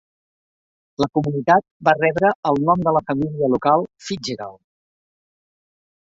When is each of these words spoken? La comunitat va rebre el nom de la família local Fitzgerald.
La 1.03 1.07
comunitat 1.17 1.65
va 1.89 1.93
rebre 1.97 2.31
el 2.51 2.57
nom 2.69 2.81
de 2.87 2.93
la 2.97 3.01
família 3.09 3.51
local 3.57 3.85
Fitzgerald. 4.07 4.59